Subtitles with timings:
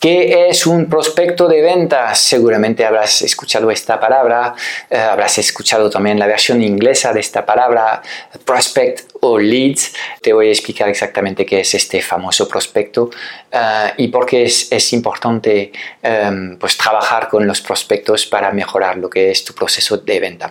[0.00, 2.20] ¿Qué es un prospecto de ventas?
[2.20, 4.54] Seguramente habrás escuchado esta palabra,
[4.88, 8.00] eh, habrás escuchado también la versión inglesa de esta palabra,
[8.44, 9.92] prospect o leads.
[10.22, 13.10] Te voy a explicar exactamente qué es este famoso prospecto
[13.50, 18.98] eh, y por qué es, es importante em, pues, trabajar con los prospectos para mejorar
[18.98, 20.50] lo que es tu proceso de venta.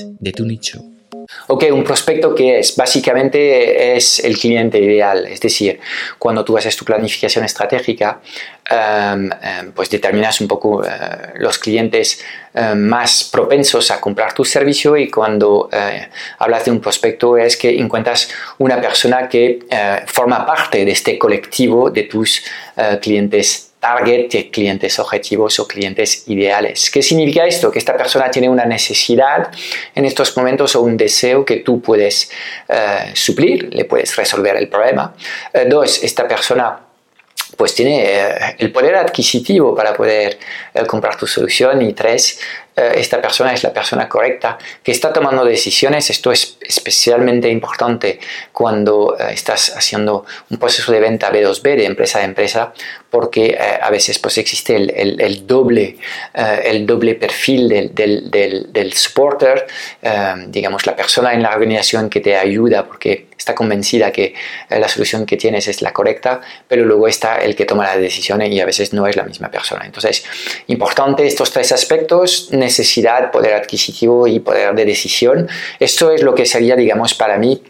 [0.19, 0.81] de tu nicho.
[1.47, 5.79] Ok, un prospecto que es básicamente es el cliente ideal, es decir,
[6.17, 8.21] cuando tú haces tu planificación estratégica,
[8.69, 10.89] em, em, pues determinas un poco eh,
[11.35, 16.79] los clientes eh, más propensos a comprar tu servicio y cuando eh, hablas de un
[16.79, 19.59] prospecto es que encuentras una persona que
[20.07, 22.43] forma parte de este colectivo de tus
[23.01, 26.91] clientes target clientes objetivos o clientes ideales.
[26.91, 27.71] ¿Qué significa esto?
[27.71, 29.51] Que esta persona tiene una necesidad
[29.95, 32.29] en estos momentos o un deseo que tú puedes
[32.69, 35.15] eh, suplir, le puedes resolver el problema.
[35.51, 36.79] Eh, dos, esta persona
[37.57, 40.37] pues tiene eh, el poder adquisitivo para poder
[40.87, 42.39] comprar tu solución y tres,
[42.75, 46.09] esta persona es la persona correcta, que está tomando decisiones.
[46.09, 48.19] Esto es especialmente importante
[48.51, 52.73] cuando eh, estás haciendo un proceso de venta B2B, de empresa a empresa,
[53.09, 55.97] porque eh, a veces pues, existe el, doble,
[56.33, 59.67] el doble perfil del, del, del supporter,
[60.47, 64.35] digamos, la persona en la organización que te ayuda porque está convencida que
[64.69, 68.51] la solución que tienes es la correcta, pero luego está el que toma las decisiones
[68.51, 69.85] y a veces no es la misma persona.
[69.85, 70.23] Entonces,
[70.67, 75.49] importante estos tres aspectos necesidad, poder adquisitivo y poder de decisión.
[75.79, 77.61] Esto es lo que sería, digamos, para mí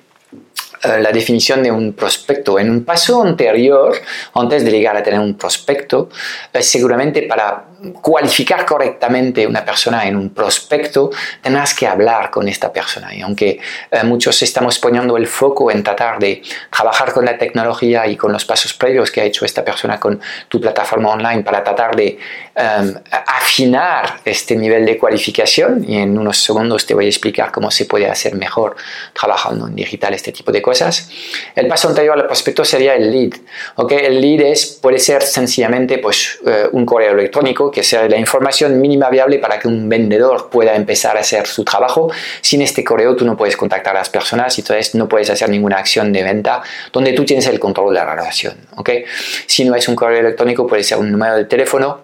[0.84, 2.57] eh, la definición de un prospecto.
[2.59, 3.96] En un paso anterior,
[4.34, 6.09] antes de llegar a tener un prospecto,
[6.53, 7.71] eh, seguramente para
[8.02, 11.09] cualificar correctamente una persona en un prospecto,
[11.42, 13.14] tendrás que hablar con esta persona.
[13.14, 13.59] Y aunque
[13.90, 18.31] eh, muchos estamos poniendo el foco en tratar de trabajar con la tecnología y con
[18.31, 22.20] los pasos previos que ha hecho esta persona con tu plataforma online para tratar de
[22.56, 22.94] em,
[23.28, 27.86] afinar este nivel de cualificación, y en unos segundos te voy a explicar cómo se
[27.86, 28.75] puede hacer mejor
[29.14, 31.09] trabajando en digital este tipo de cosas,
[31.56, 33.40] el paso anterior al prospecto sería el lead.
[33.75, 34.06] ¿okay?
[34.06, 38.80] El lead es, puede ser sencillamente pues, eh, un correo electrónico que sea la información
[38.80, 42.12] mínima viable para que un vendedor pueda empezar a hacer su trabajo.
[42.42, 45.50] Sin este correo tú no puedes contactar a las personas y entonces no puedes hacer
[45.50, 46.62] ninguna acción de venta
[46.92, 48.56] donde tú tienes el control de la relación.
[48.76, 49.06] ¿okay?
[49.48, 52.02] Si no es un correo electrónico, puede ser un número de teléfono.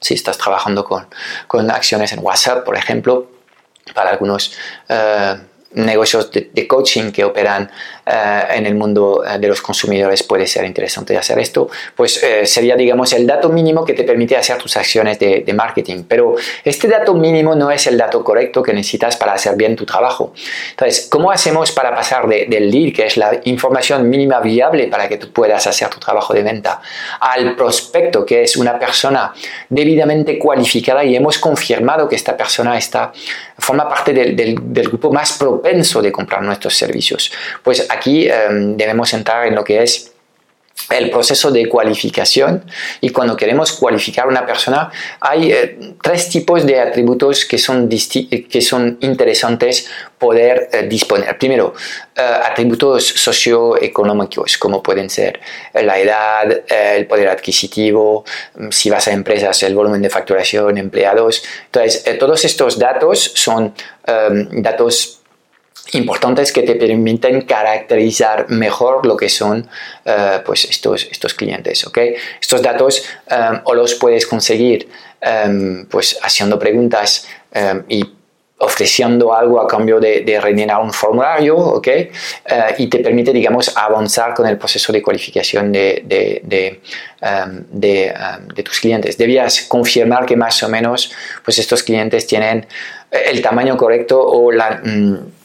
[0.00, 1.06] Si estás trabajando con,
[1.46, 3.30] con acciones en WhatsApp, por ejemplo,
[3.94, 4.52] para algunos...
[4.88, 5.36] Eh,
[5.72, 7.70] negocios de, coaching que operan
[8.10, 12.76] en el mundo eh, de los consumidores puede ser interesante hacer esto, pues eh, sería,
[12.76, 16.04] digamos, el dato mínimo que te permite hacer tus acciones de, marketing.
[16.06, 19.84] Pero este dato mínimo no es el dato correcto que necesitas para hacer bien tu
[19.84, 20.32] trabajo.
[20.70, 25.16] Entonces, ¿cómo hacemos para pasar del lead, que es la información mínima viable para que
[25.16, 26.80] tú puedas hacer tu trabajo de venta,
[27.18, 29.34] al prospecto, que es una persona
[29.68, 33.12] debidamente cualificada y hemos confirmado que esta persona está,
[33.58, 37.32] forma parte del, del, del grupo más propenso de comprar nuestros servicios?
[37.62, 40.12] Pues aquí em, debemos entrar en lo que es
[40.88, 42.64] el proceso de cualificación
[43.00, 44.90] y cuando queremos cualificar a una persona
[45.20, 49.88] hay eh, tres tipos de atributos que son, que son interesantes
[50.18, 51.38] poder eh, disponer.
[51.38, 51.74] Primero,
[52.16, 55.40] eh, atributos socioeconómicos como pueden ser
[55.74, 58.24] la edad, el poder adquisitivo,
[58.54, 61.44] mm, si vas a empresas, el volumen de facturación, empleados.
[61.66, 63.74] Entonces, todos estos datos son
[64.50, 65.19] datos
[65.92, 69.68] importantes que te permiten caracterizar mejor lo que son
[70.04, 71.86] eh, pues estos, estos clientes.
[71.86, 72.14] ¿okay?
[72.40, 74.88] Estos datos um, o los puedes conseguir
[75.20, 78.04] um, pues haciendo preguntas um, y
[78.62, 81.88] ofreciendo algo a cambio de, de rellenar un formulario, ¿ok?
[81.88, 86.80] Uh, y te permite, digamos, avanzar con el proceso de cualificación de, de, de,
[87.72, 89.16] de tus clientes.
[89.16, 91.10] Debías confirmar que más o menos,
[91.42, 92.66] pues estos clientes tienen
[93.10, 94.82] el tamaño correcto o la...
[94.84, 95.39] Mm,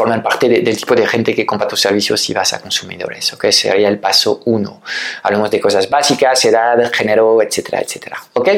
[0.00, 3.34] forman parte del tipo de gente que compra tus servicios si vas a consumidores.
[3.34, 3.50] ¿ok?
[3.50, 4.80] Sería el paso uno.
[5.22, 8.16] Hablamos de cosas básicas, edad, género, etcétera, etcétera.
[8.32, 8.48] ¿ok?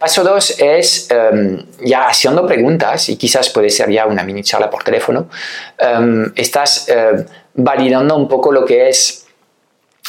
[0.00, 4.68] Paso dos es em, ya haciendo preguntas y quizás puede ser ya una mini charla
[4.68, 5.28] por teléfono.
[5.78, 9.26] Em, estás em, validando un poco lo que es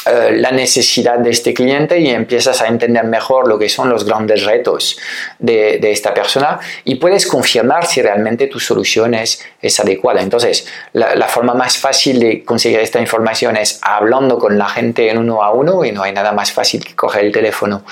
[0.04, 4.04] eh, la necesidad de este cliente y empiezas a entender mejor lo que son los
[4.04, 4.98] grandes retos
[5.38, 9.44] de, esta persona y puedes confirmar si realmente tu solución es,
[9.78, 10.20] adecuada.
[10.20, 15.18] Entonces, la, forma más fácil de conseguir esta información es hablando con la gente en
[15.18, 17.84] uno a uno y no hay nada más fácil que coger el teléfono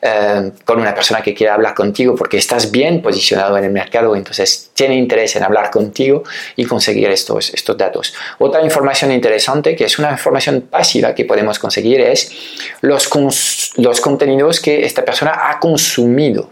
[0.00, 4.14] eh, con una persona que quiera hablar contigo porque estás bien posicionado en el mercado,
[4.14, 6.22] entonces tiene interés en hablar contigo
[6.54, 8.14] y conseguir estos, estos datos.
[8.38, 12.30] Otra información interesante que es una información pasiva que podemos conseguir es
[12.82, 13.10] los,
[13.76, 16.50] los contenidos que esta persona ha consumido.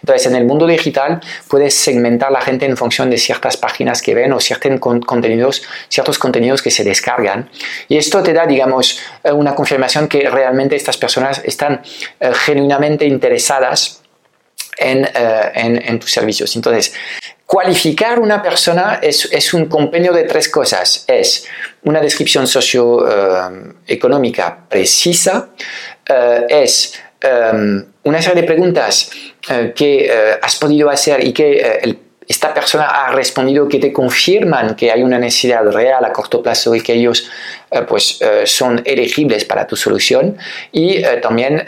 [0.00, 4.14] Entonces, en el mundo digital puedes segmentar la gente en función de ciertas páginas que
[4.14, 7.50] ven o ciertos contenidos, ciertos contenidos que se descargan.
[7.88, 11.82] Y esto te da, digamos, eh, una confirmación que realmente estas personas están
[12.20, 14.00] eh, genuinamente interesadas
[14.76, 16.54] en, eh, en, en, tus servicios.
[16.56, 16.94] Entonces,
[17.46, 21.04] Cualificar una persona es, un compendio de tres cosas.
[21.06, 21.46] Es
[21.82, 25.50] una descripción socioeconómica eh, precisa,
[26.08, 29.10] eh, es em, una serie de preguntas
[29.50, 30.10] eh, que
[30.40, 35.18] has podido hacer y que esta persona ha respondido que te confirman que hay una
[35.18, 37.30] necesidad real a corto plazo y que ellos
[37.86, 40.38] pues, son elegibles para tu solución
[40.72, 41.62] y también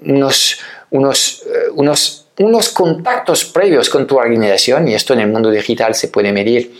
[0.00, 0.58] unos,
[0.90, 1.44] unos,
[1.74, 6.32] unos unos contactos previos con tu organización, y esto en el mundo digital se puede
[6.32, 6.72] medir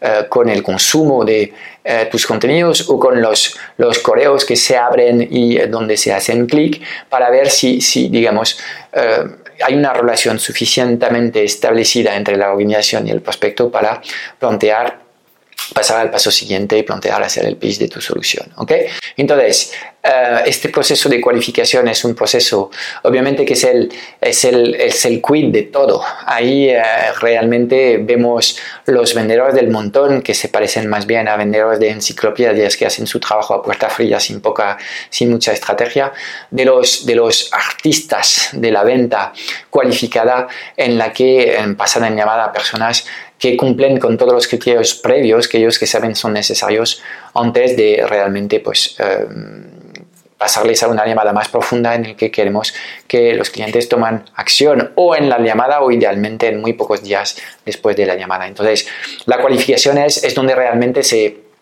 [0.00, 1.52] eh, con el consumo de
[1.84, 6.12] eh, tus contenidos o con los, los correos que se abren y eh, donde se
[6.12, 8.58] hacen clic para ver si, si digamos,
[9.64, 14.02] hay una relación suficientemente establecida entre la organización y el prospecto para
[14.38, 15.02] plantear
[15.72, 18.52] pasar al paso siguiente y plantear hacer el pitch de tu solución.
[18.56, 18.72] ¿ok?
[19.16, 19.72] Entonces,
[20.04, 22.70] eh, este proceso de cualificación es un proceso,
[23.02, 26.02] obviamente que es el, es el, es el quid de todo.
[26.26, 26.82] Ahí eh,
[27.20, 32.76] realmente vemos los vendedores del montón que se parecen más bien a vendedores de enciclopedias
[32.76, 34.76] que hacen su trabajo a puerta fría sin, poca,
[35.08, 36.12] sin mucha estrategia,
[36.50, 39.32] de los, de los artistas de la venta
[39.70, 43.06] cualificada en la que eh, pasan en llamada a personas
[43.38, 47.02] que cumplen con todos los criterios previos que ellos que saben son necesarios
[47.34, 49.26] antes de realmente pues eh,
[50.42, 52.74] pasarles a una llamada más profunda en el que queremos
[53.06, 57.36] que los clientes toman acción o en la llamada o idealmente en muy pocos días
[57.64, 58.48] después de la llamada.
[58.48, 58.88] Entonces,
[59.26, 61.52] la cualificación es, es donde realmente se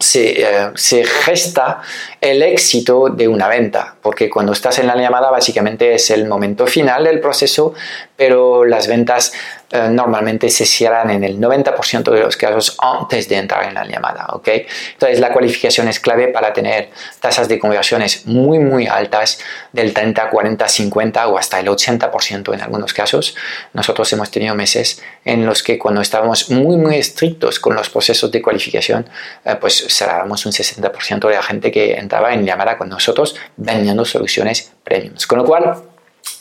[0.00, 1.80] se, eh, se, gesta
[2.20, 6.66] el éxito de una venta, porque cuando estás en la llamada básicamente es el momento
[6.66, 7.74] final del proceso,
[8.16, 9.32] pero las ventas
[9.70, 13.84] eh, normalmente se cierran en el 90% de los casos antes de entrar en la
[13.84, 14.26] llamada.
[14.32, 14.48] ¿ok?
[14.92, 19.40] Entonces la cualificación es clave para tener tasas de conversiones muy muy altas
[19.72, 23.34] del 30, 40, 50 o hasta el 80% en algunos casos.
[23.72, 28.30] Nosotros hemos tenido meses en los que cuando estábamos muy muy estrictos con los procesos
[28.30, 29.08] de cualificación,
[29.44, 34.04] eh, pues cerrábamos un 60% de la gente que entraba en llamada con nosotros vendiendo
[34.04, 35.26] soluciones premiums.
[35.26, 35.93] Con lo cual,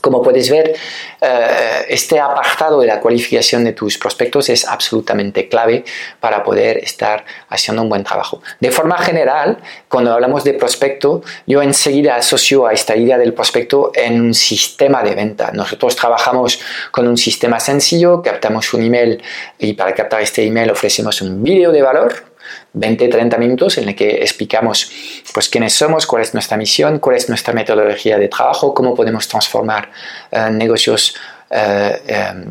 [0.03, 0.75] como puedes ver,
[1.21, 5.85] eh, este apartado de la cualificación de tus prospectos es absolutamente clave
[6.19, 8.41] para poder estar haciendo un buen trabajo.
[8.59, 13.93] De forma general, cuando hablamos de prospecto, yo enseguida asocio a esta idea del prospecto
[13.95, 15.51] en un sistema de venta.
[15.53, 16.59] Nosotros trabajamos
[16.91, 19.23] con un sistema sencillo, captamos un email
[19.57, 22.32] y para captar este email ofrecemos un vídeo de valor
[22.75, 24.91] 20-30 minutos en el que explicamos
[25.33, 29.27] pues, quiénes somos, cuál es nuestra misión, cuál es nuestra metodología de trabajo, cómo podemos
[29.27, 29.91] transformar
[30.31, 31.15] eh, negocios
[31.49, 32.45] eh, eh,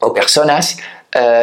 [0.00, 0.76] o personas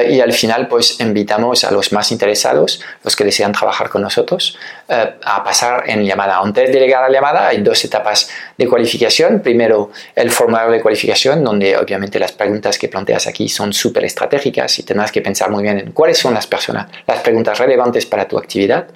[0.10, 4.58] y al final pues invitamos a los más interesados, los que desean trabajar con nosotros,
[4.88, 6.40] a pasar en llamada.
[6.40, 9.40] Antes de llegar a la llamada hay dos etapas de cualificación.
[9.40, 14.78] Primero el formulario de cualificación, donde obviamente las preguntas que planteas aquí son súper estratégicas
[14.80, 18.28] y tendrás que pensar muy bien en cuáles son las personas, las preguntas relevantes para
[18.28, 18.88] tu actividad.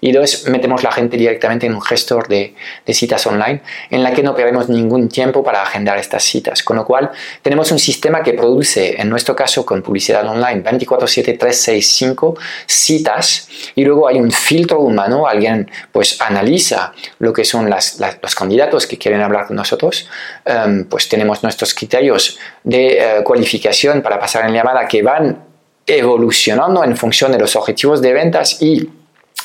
[0.00, 2.54] Y dos, metemos la gente directamente en un gestor de,
[2.86, 6.62] de, citas online en la que no perdemos ningún tiempo para agendar estas citas.
[6.62, 7.10] Con lo cual,
[7.42, 13.84] tenemos un sistema que produce, en nuestro caso con publicidad online, 24/7, 365 citas y
[13.84, 18.98] luego hay un filtro humano, alguien pues analiza lo que son las, los candidatos que
[18.98, 20.08] quieren hablar con nosotros,
[20.44, 25.44] em, pues tenemos nuestros criterios de eh, cualificación para pasar en llamada que van
[25.86, 28.88] evolucionando en función de los objetivos de ventas y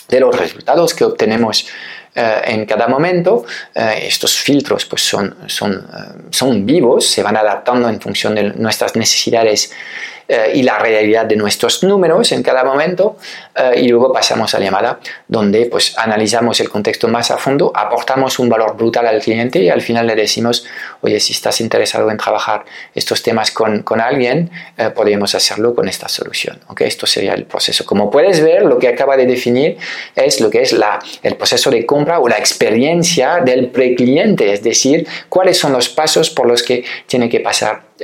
[0.07, 1.67] de los resultados que obtenemos
[2.15, 3.45] en cada momento.
[3.73, 5.85] estos filtros pues son, son,
[6.29, 9.73] son vivos, se van adaptando en función de nuestras necesidades
[10.27, 13.17] eh, y la realidad de nuestros números en cada momento
[13.55, 17.71] eh, y luego pasamos a la llamada donde pues analizamos el contexto más a fondo,
[17.75, 20.65] aportamos un valor brutal al cliente y al final le decimos,
[21.01, 25.87] oye, si estás interesado en trabajar estos temas con, con alguien, eh, podemos hacerlo con
[25.87, 26.59] esta solución.
[26.69, 26.87] ¿okay?
[26.87, 27.85] Esto sería el proceso.
[27.85, 29.77] Como puedes ver, lo que acaba de definir
[30.15, 34.63] es lo que es la, el proceso de compra o la experiencia del precliente, es
[34.63, 37.94] decir, cuáles son los pasos por los que tiene que pasar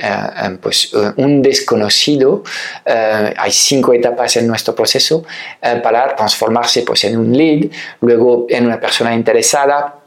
[0.60, 2.42] pues, un desconocido
[2.84, 5.24] eh, hay cinco etapas en nuestro proceso
[5.60, 7.70] eh, para transformarse pues, en un lead,
[8.00, 10.01] luego en una persona interesada,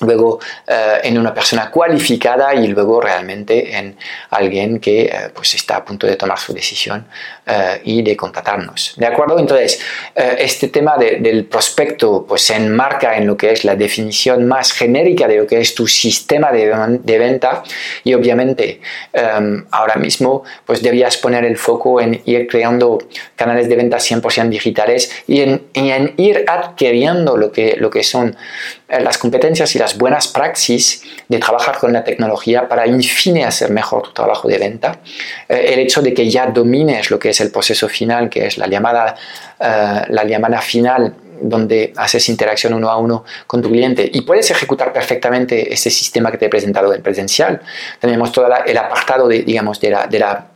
[0.00, 3.96] luego eh, en una persona cualificada y luego realmente en
[4.30, 7.06] alguien que eh, pues está a punto de tomar su decisión
[7.46, 8.94] eh, y de contratarnos.
[8.96, 9.38] ¿De acuerdo?
[9.38, 9.80] Entonces,
[10.14, 15.26] este tema del prospecto pues se enmarca en lo que es la definición más genérica
[15.26, 17.62] de lo que es tu sistema de, de venta
[18.02, 18.80] y obviamente
[19.12, 22.98] em, ahora mismo pues debías poner el foco en ir creando
[23.36, 28.02] canales de venta 100% digitales y en, y en ir adquiriendo lo que, lo que
[28.02, 28.36] son
[28.88, 33.70] las competencias y las buenas praxis de trabajar con la tecnología para, en fin, hacer
[33.70, 35.00] mejor tu trabajo de venta.
[35.48, 38.58] Eh, el hecho de que ya domines lo que es el proceso final, que es
[38.58, 39.14] la llamada,
[39.58, 44.50] eh, la llamada final donde haces interacción uno a uno con tu cliente y puedes
[44.50, 47.60] ejecutar perfectamente ese sistema que te he presentado en presencial.
[48.00, 50.53] Tenemos todo el apartado de, digamos, de la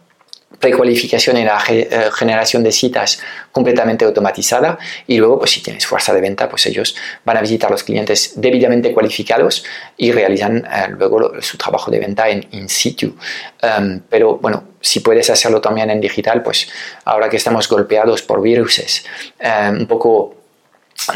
[0.59, 3.21] precualificación y la eh, generación de citas
[3.53, 7.71] completamente automatizada y luego pues si tienes fuerza de venta pues ellos van a visitar
[7.71, 9.65] los clientes debidamente cualificados
[9.97, 13.15] y realizan eh, luego su trabajo de venta en in situ.
[13.63, 16.69] Em, pero bueno si puedes hacerlo también en digital pues
[17.05, 19.05] ahora que estamos golpeados por viruses
[19.39, 20.38] em, un poco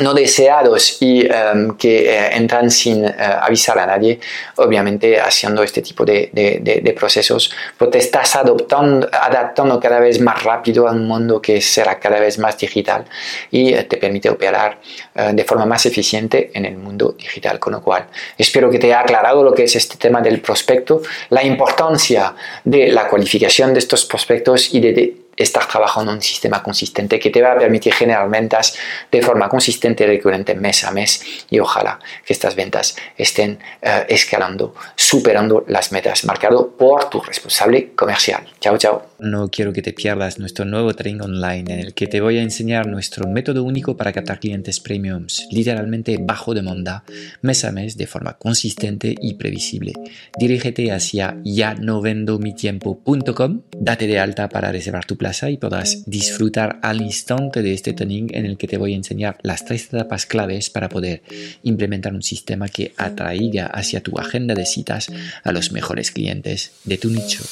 [0.00, 4.20] no deseados y em, que eh, entran sin eh, avisar a nadie,
[4.56, 10.42] obviamente haciendo este tipo de, de, procesos, pues te estás adoptando, adaptando cada vez más
[10.42, 13.04] rápido a un mundo que será cada vez más digital
[13.50, 14.78] y eh, te permite operar
[15.14, 17.58] de forma más eficiente en el mundo digital.
[17.58, 18.06] Con lo cual,
[18.38, 22.34] espero que te haya aclarado lo que es este tema del prospecto, la importancia
[22.64, 27.30] de la cualificación de estos prospectos y de estar trabajando en un sistema consistente que
[27.30, 28.74] te va a permitir generar ventas
[29.10, 34.06] de forma consistente y recurrente mes a mes y ojalá que estas ventas estén eh,
[34.08, 36.42] escalando, superando las metas marcadas
[36.78, 38.44] por tu responsable comercial.
[38.60, 39.06] Chao, chao.
[39.18, 42.42] No quiero que te pierdas nuestro nuevo training online en el que te voy a
[42.42, 47.04] enseñar nuestro método único para captar clientes premiums, literalmente bajo demanda,
[47.40, 49.92] mes a mes de forma consistente y previsible.
[50.36, 55.56] Dirígete hacia ya no vendo mi tiempo.com, date de alta para reservar tu plaza y
[55.56, 59.64] podrás disfrutar al instante de este training en el que te voy a enseñar las
[59.64, 61.22] tres etapas claves para poder
[61.62, 65.06] implementar un sistema que atraiga hacia tu agenda de citas
[65.44, 67.44] a los mejores clientes de tu nicho.